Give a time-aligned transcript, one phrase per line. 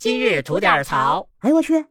[0.00, 1.28] 今日吐点槽。
[1.40, 1.84] 哎，我去！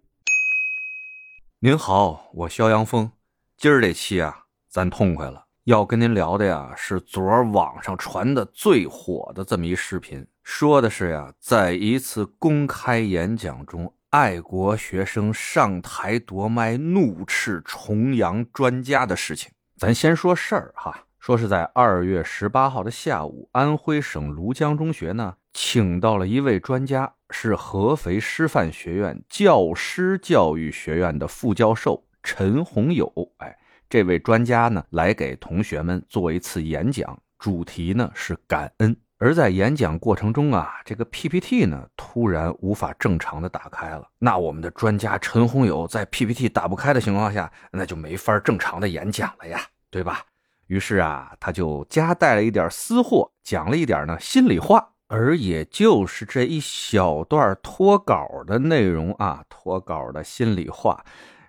[1.59, 3.11] 您好，我肖阳峰。
[3.55, 19.51] 今儿这期啊，咱痛快了，要跟您聊的呀是昨儿网上传的最火的这么一视频，说的是呀，在一次公开演讲中，爱国学生上台夺麦，怒斥重阳专家的事情。
[19.77, 27.13] 咱先说事儿哈，说是在二月十八号的下午，安徽省庐江中学呢，请到了一位专家。
[27.31, 33.55] 是合肥师范学院教师教育学院的副教授陈洪友，哎，
[33.87, 38.97] 这位专家呢来给同学们做一次演讲，主题呢是感恩。
[39.19, 44.09] 而在演讲过程中啊，这个 PPT 呢突然无法正常的打开了。
[44.17, 49.61] 那我们的专家陈洪友在 PPT 打不开的情况下，那就没法正常的演讲了呀，
[49.91, 50.23] 对吧？
[50.69, 54.93] 于是啊，他就夹带了一点私货，讲了一点呢心里话。
[55.11, 61.03] 而也就是这一小段脱稿的内容啊，脱稿的心里话，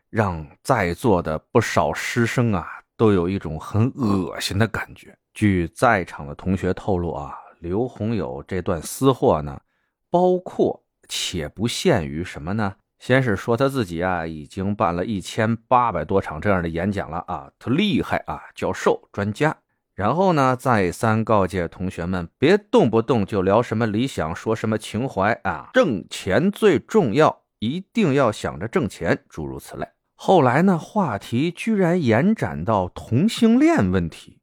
[0.08, 5.14] 让在座的不少师生啊，都有一种很恶心的感觉。
[5.34, 9.60] 据在场的同学透露啊，刘洪友这段私货呢，
[10.08, 12.74] 包括且不限于什么呢？
[13.00, 19.56] 先是说他自己啊，已经办了一千八百多场这样的演讲了啊，他厉害啊，教授专家。
[19.94, 29.88] 然后呢，再三告诫同学们，别动不动就聊什么理想，说什么情怀啊，挣钱最重要，一定要想着挣钱，诸如此类。
[30.14, 34.39] 后来呢，话题居然延展到同性恋问题，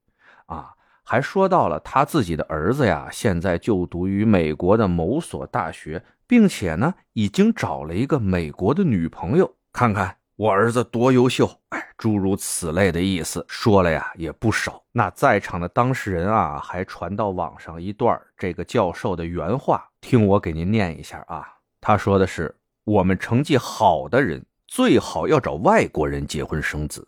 [1.10, 10.18] 还说到了他自己的儿子呀，现在就读于美国的某所大学，并且呢，已经找了一个美国的女朋友，看看。
[10.36, 14.84] 我儿子多优秀，哎，诸如此类的意思说了呀也不少。
[14.92, 21.48] 那在场的当事人啊，还传到网上一段这个教授的原话，听我给您念一下啊。
[21.80, 27.08] 他说的是：我们成绩好的人最好要找外国人结婚生子，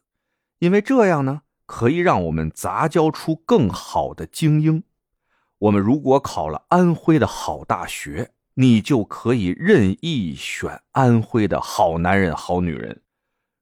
[0.59, 4.81] 因为这样呢，可以让我们杂交出更好的精英。
[5.59, 13.03] 我们如果考了安徽的好大学，你就可以任意选安徽的好男人、好女人。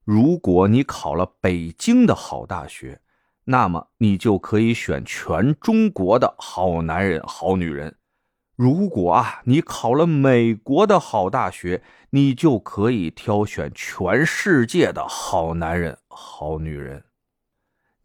[0.05, 3.01] 如果你考了北京的好大学，
[3.43, 7.97] 那么你就可以选全中国的好男人、好女人。
[8.55, 17.03] 如果啊，你考了美国的好大学，你就可以挑选全世界的好男人、好女人。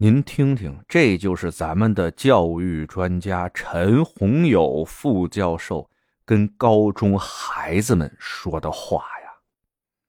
[0.03, 5.89] 您听听，这就是咱们的教育专家陈洪友副教授
[6.25, 9.31] 跟高中孩子们说的话呀。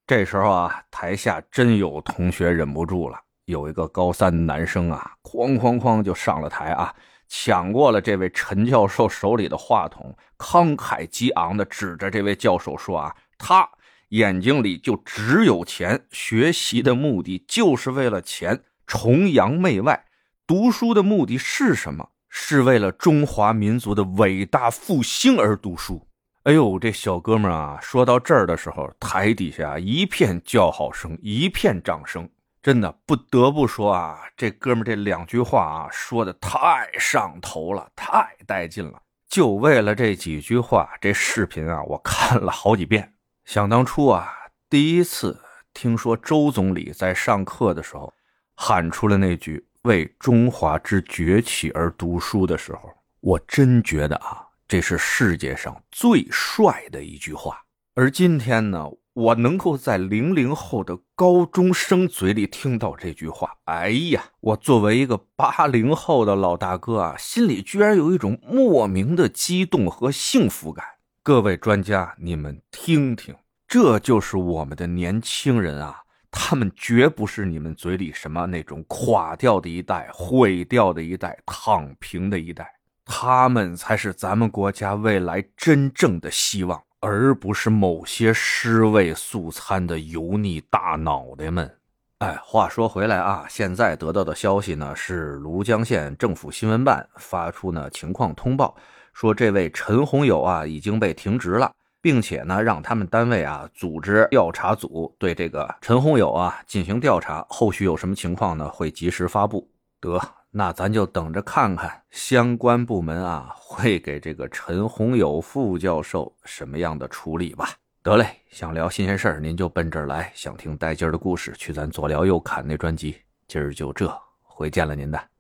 [0.07, 3.19] 这时候啊，台下真有同学忍不住了。
[3.45, 6.91] 有一个高三男生啊，哐哐哐就上了台啊，
[7.27, 13.69] 抢过了这位陈教授手里的话筒，慷慨激昂的指着这位教授说：“啊，他
[14.09, 20.05] 眼睛里就只有钱，学习的目的就是为了钱，崇洋媚外。
[20.45, 22.09] 读书的目的是什么？
[22.29, 26.07] 是为了中华民族的伟大复兴而读书。”
[26.44, 32.29] 哎呦，这小哥们啊，说到这儿的时候，台底下一片叫好声，一片掌声。
[32.61, 39.01] 真的不得不说啊，这哥们这两句话啊，说的太上头了，太带劲了。
[39.29, 43.13] 就为了这几句话，这视频啊，我看了好几遍。
[43.45, 44.33] 想当初啊，
[44.69, 45.39] 第一次
[45.73, 48.13] 听说周总理在上课的时候
[48.56, 54.47] 喊出了那句“为中华之崛起而读书”的时候，我真觉得啊。
[54.66, 57.62] 这是世界上最帅的一句话，
[57.94, 70.84] 而今天呢，我能够在零零后的高中生嘴里听到这句话，哎呀，我作为一个八零后的老大哥啊，心里居然有一种莫名的激动和幸福感。
[71.22, 73.35] 各位专家，你们听听，
[73.68, 76.03] 这就是我们的年轻人啊，
[76.35, 82.73] 他们绝不是你们嘴里什么那种垮掉的一代、毁掉的一代、躺平的一代。
[83.05, 91.72] 他们才是咱们国家未来真正的希望，而不是某些尸位素餐的油腻大脑袋们。
[92.17, 98.75] 哎，话说回来啊，现在得到的消息呢，是庐江县政府新闻办发出呢情况通报，
[99.13, 101.72] 说这位陈洪友啊已经被停职了，
[102.03, 109.67] 并且呢让他们单位啊组织调查组对这个陈洪友啊进行调查，后续有什么情况呢会及时发布。
[110.00, 110.20] 得。
[110.55, 117.70] 那咱就等着看看相关部门啊会给这个陈洪友副教授什么样的处理吧。
[118.03, 123.17] 得嘞，想聊新鲜事儿您就奔这儿来，想听带劲儿的故事去咱左聊右侃那专辑。
[123.47, 125.33] 今儿就这，回见了您的。